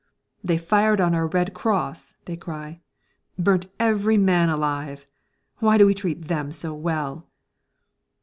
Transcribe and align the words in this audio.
"They 0.43 0.57
fired 0.57 0.99
on 0.99 1.13
our 1.13 1.27
Red 1.27 1.53
Cross!" 1.53 2.15
they 2.25 2.35
cry. 2.35 2.81
"Burnt 3.37 3.67
every 3.79 4.17
man 4.17 4.49
alive! 4.49 5.05
Why 5.59 5.77
do 5.77 5.85
we 5.85 5.93
treat 5.93 6.27
them 6.27 6.51
so 6.51 6.73
well?" 6.73 7.27